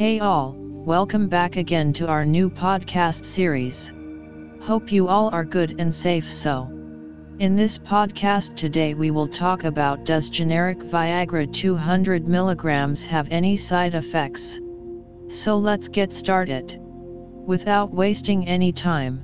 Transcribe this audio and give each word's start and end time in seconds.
Hey 0.00 0.18
all, 0.18 0.54
welcome 0.56 1.28
back 1.28 1.56
again 1.56 1.92
to 1.92 2.06
our 2.06 2.24
new 2.24 2.48
podcast 2.48 3.26
series. 3.26 3.92
Hope 4.62 4.90
you 4.90 5.08
all 5.08 5.28
are 5.28 5.44
good 5.44 5.78
and 5.78 5.94
safe 5.94 6.24
so. 6.32 6.70
In 7.38 7.54
this 7.54 7.76
podcast 7.76 8.56
today 8.56 8.94
we 8.94 9.10
will 9.10 9.28
talk 9.28 9.64
about 9.64 10.06
does 10.06 10.30
generic 10.30 10.78
Viagra 10.78 11.52
200 11.52 12.24
mg 12.24 13.06
have 13.08 13.28
any 13.30 13.58
side 13.58 13.94
effects? 13.94 14.58
So 15.28 15.58
let's 15.58 15.88
get 15.88 16.14
started. 16.14 16.80
Without 16.80 17.92
wasting 17.92 18.48
any 18.48 18.72
time. 18.72 19.20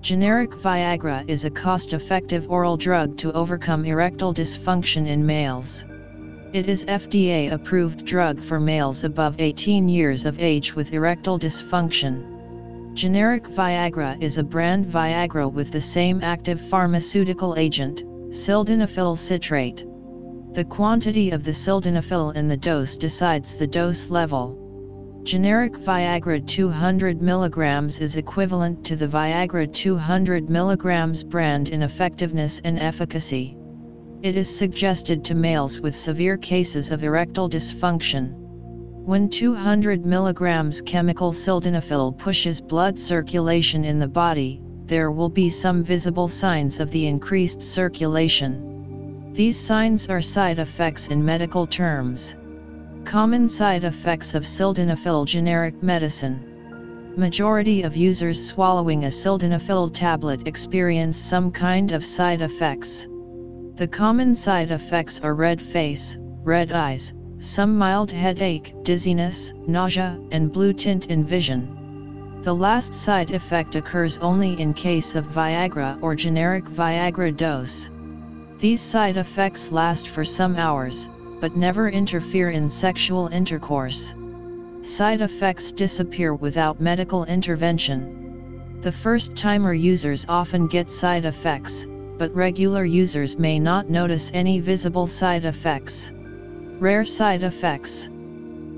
Generic 0.00 0.50
Viagra 0.50 1.24
is 1.28 1.44
a 1.44 1.50
cost-effective 1.50 2.50
oral 2.50 2.76
drug 2.76 3.16
to 3.18 3.30
overcome 3.30 3.84
erectile 3.84 4.34
dysfunction 4.34 5.06
in 5.06 5.24
males. 5.24 5.84
It 6.52 6.68
is 6.68 6.84
FDA-approved 6.86 8.04
drug 8.04 8.42
for 8.42 8.58
males 8.58 9.04
above 9.04 9.36
18 9.38 9.88
years 9.88 10.24
of 10.24 10.40
age 10.40 10.74
with 10.74 10.92
erectile 10.92 11.38
dysfunction. 11.38 12.92
Generic 12.92 13.44
Viagra 13.44 14.20
is 14.20 14.36
a 14.36 14.42
brand 14.42 14.84
Viagra 14.86 15.48
with 15.48 15.70
the 15.70 15.80
same 15.80 16.18
active 16.24 16.60
pharmaceutical 16.62 17.54
agent, 17.56 18.02
sildenafil 18.30 19.16
citrate. 19.16 19.86
The 20.54 20.64
quantity 20.64 21.30
of 21.30 21.44
the 21.44 21.52
sildenafil 21.52 22.34
in 22.34 22.48
the 22.48 22.56
dose 22.56 22.96
decides 22.96 23.54
the 23.54 23.68
dose 23.68 24.10
level. 24.10 25.22
Generic 25.22 25.74
Viagra 25.74 26.44
200 26.44 27.20
mg 27.20 28.00
is 28.00 28.16
equivalent 28.16 28.84
to 28.86 28.96
the 28.96 29.06
Viagra 29.06 29.72
200 29.72 30.48
mg 30.48 31.28
brand 31.28 31.68
in 31.68 31.84
effectiveness 31.84 32.60
and 32.64 32.76
efficacy. 32.80 33.56
It 34.22 34.36
is 34.36 34.54
suggested 34.54 35.24
to 35.24 35.34
males 35.34 35.80
with 35.80 35.96
severe 35.96 36.36
cases 36.36 36.90
of 36.90 37.02
erectile 37.02 37.48
dysfunction. 37.48 38.34
When 39.06 39.30
200 39.30 40.02
mg 40.02 40.84
chemical 40.84 41.32
sildenafil 41.32 42.18
pushes 42.18 42.60
blood 42.60 42.98
circulation 42.98 43.82
in 43.82 43.98
the 43.98 44.06
body, 44.06 44.60
there 44.84 45.10
will 45.10 45.30
be 45.30 45.48
some 45.48 45.82
visible 45.82 46.28
signs 46.28 46.80
of 46.80 46.90
the 46.90 47.06
increased 47.06 47.62
circulation. 47.62 49.32
These 49.32 49.58
signs 49.58 50.06
are 50.08 50.20
side 50.20 50.58
effects 50.58 51.08
in 51.08 51.24
medical 51.24 51.66
terms. 51.66 52.36
Common 53.06 53.48
side 53.48 53.84
effects 53.84 54.34
of 54.34 54.42
sildenafil 54.42 55.24
generic 55.24 55.82
medicine. 55.82 57.14
Majority 57.16 57.82
of 57.82 57.96
users 57.96 58.46
swallowing 58.46 59.04
a 59.04 59.10
sildenafil 59.10 59.94
tablet 59.94 60.46
experience 60.46 61.16
some 61.16 61.50
kind 61.50 61.92
of 61.92 62.04
side 62.04 62.42
effects. 62.42 63.08
The 63.80 63.88
common 63.88 64.34
side 64.34 64.72
effects 64.72 65.20
are 65.22 65.32
red 65.32 65.62
face, 65.62 66.18
red 66.44 66.70
eyes, 66.70 67.14
some 67.38 67.78
mild 67.78 68.12
headache, 68.12 68.74
dizziness, 68.82 69.54
nausea, 69.66 70.20
and 70.32 70.52
blue 70.52 70.74
tint 70.74 71.06
in 71.06 71.24
vision. 71.24 72.42
The 72.42 72.54
last 72.54 72.92
side 72.92 73.30
effect 73.30 73.76
occurs 73.76 74.18
only 74.18 74.60
in 74.60 74.74
case 74.74 75.14
of 75.14 75.24
Viagra 75.24 75.96
or 76.02 76.14
generic 76.14 76.66
Viagra 76.66 77.34
dose. 77.34 77.88
These 78.58 78.82
side 78.82 79.16
effects 79.16 79.72
last 79.72 80.08
for 80.08 80.26
some 80.26 80.56
hours, 80.56 81.08
but 81.40 81.56
never 81.56 81.88
interfere 81.88 82.50
in 82.50 82.68
sexual 82.68 83.28
intercourse. 83.28 84.14
Side 84.82 85.22
effects 85.22 85.72
disappear 85.72 86.34
without 86.34 86.82
medical 86.82 87.24
intervention. 87.24 88.82
The 88.82 88.92
first-timer 88.92 89.72
users 89.72 90.26
often 90.28 90.66
get 90.66 90.90
side 90.90 91.24
effects, 91.24 91.86
but 92.20 92.36
regular 92.36 92.84
users 92.84 93.38
may 93.38 93.58
not 93.58 93.88
notice 93.88 94.30
any 94.34 94.60
visible 94.60 95.06
side 95.06 95.46
effects. 95.46 96.12
Rare 96.78 97.02
side 97.02 97.42
effects. 97.42 98.10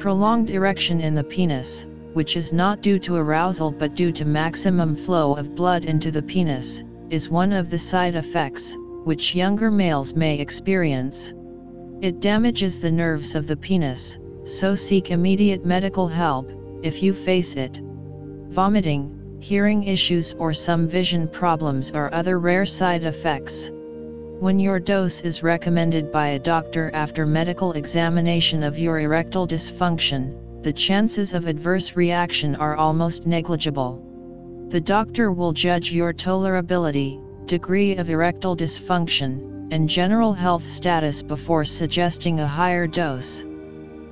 Prolonged 0.00 0.50
erection 0.50 1.00
in 1.00 1.14
the 1.14 1.22
penis, 1.22 1.86
which 2.14 2.36
is 2.36 2.52
not 2.52 2.82
due 2.82 2.98
to 2.98 3.14
arousal 3.14 3.70
but 3.70 3.94
due 3.94 4.10
to 4.10 4.24
maximum 4.24 4.96
flow 4.96 5.36
of 5.36 5.54
blood 5.54 5.84
into 5.84 6.10
the 6.10 6.20
penis, 6.20 6.82
is 7.10 7.30
one 7.30 7.52
of 7.52 7.70
the 7.70 7.78
side 7.78 8.16
effects, 8.16 8.76
which 9.04 9.36
younger 9.36 9.70
males 9.70 10.16
may 10.16 10.40
experience. 10.40 11.32
It 12.02 12.18
damages 12.18 12.80
the 12.80 12.90
nerves 12.90 13.36
of 13.36 13.46
the 13.46 13.56
penis, 13.56 14.18
so 14.42 14.74
seek 14.74 15.12
immediate 15.12 15.64
medical 15.64 16.08
help, 16.08 16.50
if 16.82 17.04
you 17.04 17.14
face 17.14 17.54
it. 17.54 17.80
Vomiting, 18.48 19.17
hearing 19.40 19.84
issues 19.84 20.34
or 20.38 20.52
some 20.52 20.88
vision 20.88 21.28
problems 21.28 21.90
or 21.92 22.12
other 22.12 22.38
rare 22.38 22.66
side 22.66 23.04
effects. 23.04 23.70
When 24.40 24.58
your 24.58 24.78
dose 24.78 25.20
is 25.22 25.42
recommended 25.42 26.12
by 26.12 26.28
a 26.28 26.38
doctor 26.38 26.90
after 26.94 27.26
medical 27.26 27.72
examination 27.72 28.62
of 28.62 28.78
your 28.78 29.00
erectile 29.00 29.46
dysfunction, 29.46 30.62
the 30.62 30.72
chances 30.72 31.34
of 31.34 31.46
adverse 31.46 31.96
reaction 31.96 32.54
are 32.56 32.76
almost 32.76 33.26
negligible. 33.26 34.02
The 34.70 34.80
doctor 34.80 35.32
will 35.32 35.52
judge 35.52 35.92
your 35.92 36.12
tolerability, 36.12 37.20
degree 37.46 37.96
of 37.96 38.10
erectile 38.10 38.56
dysfunction, 38.56 39.72
and 39.72 39.88
general 39.88 40.32
health 40.32 40.68
status 40.68 41.22
before 41.22 41.64
suggesting 41.64 42.40
a 42.40 42.46
higher 42.46 42.86
dose 42.86 43.44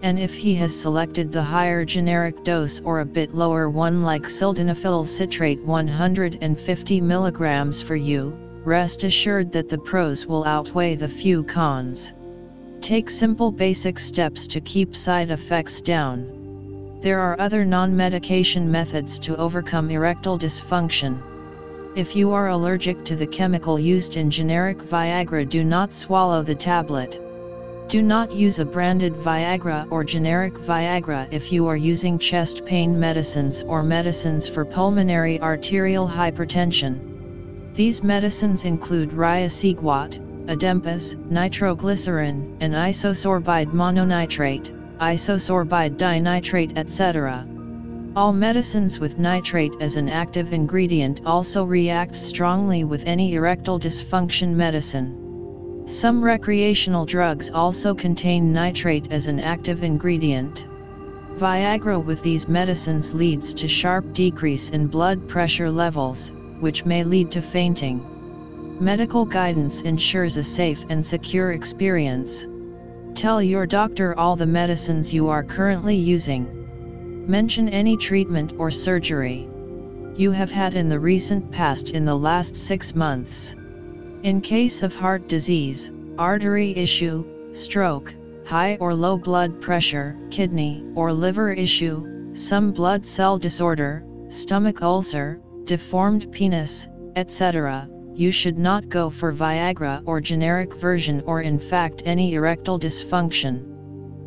and 0.03 0.19
if 0.19 0.33
he 0.33 0.55
has 0.55 0.75
selected 0.75 1.33
the 1.33 1.43
higher 1.43 1.85
generic 1.85 2.45
dose 2.45 2.81
or 2.81 3.01
a 3.01 3.05
bit 3.05 3.35
lower 3.35 3.71
one 3.71 4.03
like 4.03 4.25
sildenafil 4.25 5.07
citrate 5.07 5.63
150 5.65 7.01
mg 7.01 7.85
for 7.85 7.97
you, 7.97 8.33
rest 8.65 9.05
assured 9.05 9.53
that 9.53 9.69
the 9.69 9.79
pros 9.79 10.27
will 10.27 10.45
outweigh 10.45 10.97
the 10.97 11.09
few 11.09 11.43
cons. 11.43 12.13
Take 12.81 13.11
simple 13.11 13.51
basic 13.51 13.99
steps 13.99 14.47
to 14.49 14.61
keep 14.61 14.95
side 14.95 15.31
effects 15.31 15.81
down. 15.81 16.99
There 17.01 17.21
are 17.21 17.41
other 17.41 17.65
non-medication 17.65 18.71
methods 18.71 19.19
to 19.21 19.37
overcome 19.37 19.91
erectile 19.91 20.39
dysfunction. 20.39 21.21
If 21.97 22.15
you 22.15 22.33
are 22.33 22.49
allergic 22.49 23.05
to 23.07 23.17
the 23.17 23.27
chemical 23.27 23.79
used 23.79 24.17
in 24.17 24.31
generic 24.31 24.79
Viagra 24.79 25.49
do 25.49 25.65
not 25.65 25.95
swallow 25.95 26.43
the 26.43 26.55
tablet. 26.55 27.19
Do 27.89 28.03
not 28.03 28.33
use 28.33 28.59
a 28.59 28.65
branded 28.65 29.15
Viagra 29.15 29.87
or 29.93 30.03
generic 30.03 30.55
Viagra 30.55 31.29
if 31.31 31.53
you 31.53 31.69
are 31.69 31.77
using 31.77 32.19
chest 32.19 32.65
pain 32.65 32.99
medicines 32.99 33.63
or 33.63 33.85
medicines 33.85 34.49
for 34.49 34.65
pulmonary 34.65 35.41
arterial 35.41 36.09
hypertension. 36.09 36.99
These 37.77 38.03
medicines 38.03 38.65
include 38.65 39.11
riociguat, 39.11 40.19
Adempas, 40.49 41.15
nitroglycerin, 41.31 42.57
and 42.59 42.75
isosorbide 42.75 43.73
mononitrate, 43.73 44.71
isosorbide 44.99 45.97
dinitrate 45.97 46.77
etc. 46.77 47.47
All 48.17 48.33
medicines 48.33 48.99
with 48.99 49.21
nitrate 49.21 49.75
as 49.81 49.97
an 49.97 50.09
active 50.09 50.53
ingredient 50.53 51.21
also 51.25 51.63
react 51.63 52.17
strongly 52.17 52.83
with 52.83 53.05
any 53.07 53.35
erectile 53.35 53.79
dysfunction 53.79 54.55
medicine. 54.55 55.26
Some 55.87 56.21
recreational 56.21 57.07
drugs 57.07 57.49
also 57.49 57.95
contain 57.95 58.53
nitrate 58.53 59.13
as 59.13 59.29
an 59.29 59.39
active 59.39 59.85
ingredient. 59.85 60.67
Viagra 61.39 62.05
with 62.05 62.23
these 62.23 62.49
medicines 62.49 63.15
leads 63.15 63.55
to 63.55 63.69
sharp 63.69 64.13
decrease 64.13 64.71
in 64.71 64.89
blood 64.89 65.29
pressure 65.29 65.71
levels, 65.71 66.33
which 66.59 66.85
may 66.85 67.05
lead 67.05 67.31
to 67.31 67.41
fainting. 67.41 68.05
Medical 68.81 69.25
guidance 69.25 69.83
ensures 69.83 70.37
a 70.37 70.43
safe 70.43 70.85
and 70.89 71.07
secure 71.07 71.53
experience. 71.53 72.49
Tell 73.15 73.41
your 73.41 73.65
doctor 73.65 74.19
all 74.19 74.35
the 74.35 74.45
medicines 74.45 75.15
you 75.15 75.29
are 75.29 75.45
currently 75.45 75.95
using. 75.95 77.25
Mention 77.29 77.69
any 77.69 77.97
treatment 77.97 78.55
or 78.59 78.73
surgery 78.73 79.49
you 80.17 80.33
have 80.33 80.51
had 80.51 80.75
in 80.75 80.89
the 80.89 80.99
recent 80.99 81.53
past 81.53 81.91
in 81.91 82.05
the 82.05 82.17
last 82.17 82.57
six 82.57 82.95
months. 82.95 83.55
In 84.27 84.41
case 84.41 84.83
of 84.83 84.93
heart 84.93 85.29
disease, 85.29 85.93
artery 86.19 86.77
issue, 86.77 87.25
stroke, 87.53 88.13
high 88.45 88.77
or 88.81 88.93
low 88.93 89.17
blood 89.17 89.61
pressure, 89.61 90.17
kidney 90.33 90.85
or 90.97 91.13
liver 91.13 91.53
issue, 91.53 92.35
some 92.35 92.73
blood 92.73 93.07
cell 93.07 93.39
disorder, 93.39 94.03
stomach 94.29 94.83
ulcer, 94.83 95.39
deformed 95.63 96.33
penis, 96.33 96.89
etc., 97.15 97.89
you 98.15 98.33
should 98.33 98.59
not 98.59 98.89
go 98.89 99.11
for 99.11 99.33
Viagra 99.33 100.03
or 100.07 100.21
generic 100.21 100.75
version 100.75 101.23
or 101.25 101.43
in 101.43 101.61
fact 101.61 102.03
any 102.05 102.35
erectile 102.35 102.81
dysfunction. 102.81 103.63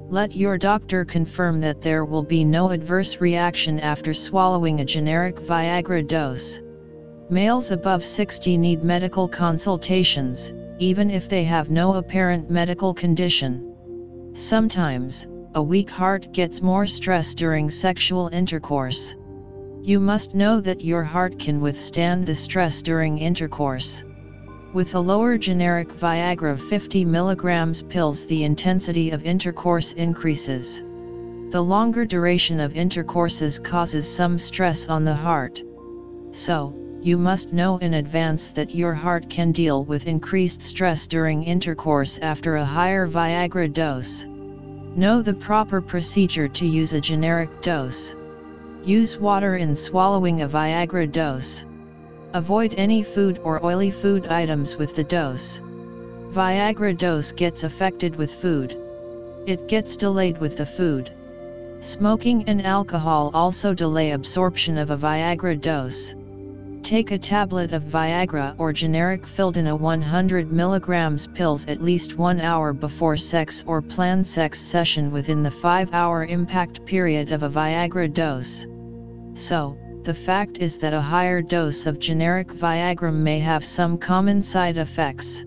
Let 0.09 0.33
your 0.33 0.57
doctor 0.57 1.03
confirm 1.03 1.59
that 1.59 1.81
there 1.81 2.06
will 2.06 2.23
be 2.23 2.45
no 2.45 2.69
adverse 2.69 3.19
reaction 3.19 3.81
after 3.81 4.13
swallowing 4.13 4.79
a 4.79 4.85
generic 4.85 5.35
Viagra 5.35 6.07
dose. 6.07 6.62
Males 7.31 7.69
above 7.69 8.03
60 8.03 8.57
need 8.57 8.83
medical 8.83 9.27
consultations, 9.27 10.51
even 10.79 11.11
if 11.11 11.29
they 11.29 11.43
have 11.43 11.69
no 11.69 11.93
apparent 11.93 12.49
medical 12.49 12.91
condition. 12.91 14.31
Sometimes, 14.33 15.27
a 15.53 15.61
weak 15.61 15.91
heart 15.91 16.31
gets 16.31 16.63
more 16.63 16.87
stress 16.87 17.35
during 17.35 17.69
sexual 17.69 18.29
intercourse. 18.29 19.15
You 19.83 19.99
must 19.99 20.33
know 20.33 20.59
that 20.61 20.83
your 20.83 21.03
heart 21.03 21.37
can 21.37 21.61
withstand 21.61 22.25
the 22.25 22.33
stress 22.33 22.81
during 22.81 23.19
intercourse. 23.19 24.03
With 24.73 24.95
a 24.95 24.99
lower 24.99 25.37
generic 25.37 25.89
Viagra 25.89 26.59
50 26.59 27.05
mg 27.05 27.89
pills 27.89 28.25
the 28.25 28.43
intensity 28.43 29.11
of 29.11 29.23
intercourse 29.23 29.93
increases. 29.93 30.81
The 31.51 31.61
longer 31.61 32.05
duration 32.05 32.59
of 32.59 32.75
intercourses 32.75 33.59
causes 33.59 34.09
some 34.09 34.39
stress 34.39 34.87
on 34.87 35.05
the 35.05 35.15
heart. 35.15 35.61
So, 36.31 36.73
you 37.01 37.17
must 37.17 37.53
know 37.53 37.77
in 37.77 37.93
advance 37.93 38.49
that 38.51 38.75
your 38.75 38.93
heart 38.93 39.29
can 39.29 39.51
deal 39.53 39.85
with 39.85 40.05
increased 40.05 40.61
stress 40.61 41.07
during 41.07 41.43
intercourse 41.43 42.19
after 42.21 42.57
a 42.57 42.65
higher 42.65 43.07
Viagra 43.07 43.71
dose. 43.71 44.25
Know 44.95 45.21
the 45.21 45.33
proper 45.33 45.81
procedure 45.81 46.49
to 46.49 46.65
use 46.65 46.91
a 46.93 46.99
generic 46.99 47.61
dose. 47.61 48.15
Use 48.83 49.17
water 49.17 49.55
in 49.55 49.75
swallowing 49.75 50.41
a 50.41 50.49
Viagra 50.49 51.09
dose. 51.09 51.65
Avoid 52.33 52.73
any 52.75 53.01
food 53.01 53.39
or 53.43 53.65
oily 53.65 53.91
food 53.91 54.27
items 54.27 54.75
with 54.75 54.95
the 54.95 55.03
dose. 55.03 55.61
Viagra 56.31 56.97
dose 56.97 57.31
gets 57.31 57.63
affected 57.63 58.15
with 58.15 58.33
food. 58.41 58.77
It 59.47 59.67
gets 59.67 59.95
delayed 59.95 60.37
with 60.39 60.57
the 60.57 60.65
food. 60.65 61.11
Smoking 61.79 62.43
and 62.47 62.65
alcohol 62.65 63.31
also 63.33 63.73
delay 63.73 64.11
absorption 64.11 64.77
of 64.77 64.91
a 64.91 64.97
Viagra 64.97 65.59
dose. 65.59 66.13
Take 66.83 67.11
a 67.11 67.17
tablet 67.17 67.73
of 67.73 67.83
Viagra 67.83 68.55
or 68.57 68.71
generic 68.71 69.25
Fildena 69.25 69.77
100 69.77 70.49
mg 70.49 71.33
pills 71.35 71.65
at 71.67 71.83
least 71.83 72.17
1 72.17 72.39
hour 72.39 72.73
before 72.73 73.17
sex 73.17 73.63
or 73.67 73.81
plan 73.81 74.23
sex 74.23 74.61
session 74.61 75.11
within 75.11 75.43
the 75.43 75.51
5 75.51 75.93
hour 75.93 76.25
impact 76.25 76.85
period 76.85 77.31
of 77.31 77.43
a 77.43 77.49
Viagra 77.49 78.11
dose. 78.11 78.65
So, 79.33 79.77
the 80.03 80.13
fact 80.13 80.59
is 80.59 80.77
that 80.77 80.93
a 80.93 81.01
higher 81.01 81.41
dose 81.41 81.85
of 81.85 81.99
generic 81.99 82.47
Viagra 82.47 83.13
may 83.13 83.39
have 83.39 83.65
some 83.65 83.97
common 83.97 84.41
side 84.41 84.77
effects. 84.77 85.45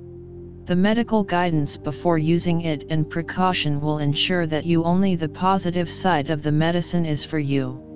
The 0.66 0.76
medical 0.76 1.24
guidance 1.24 1.76
before 1.76 2.18
using 2.18 2.60
it 2.60 2.84
and 2.90 3.08
precaution 3.08 3.80
will 3.80 3.98
ensure 3.98 4.46
that 4.46 4.66
you 4.66 4.84
only 4.84 5.16
the 5.16 5.30
positive 5.30 5.90
side 5.90 6.30
of 6.30 6.42
the 6.42 6.52
medicine 6.52 7.06
is 7.06 7.24
for 7.24 7.38
you. 7.38 7.91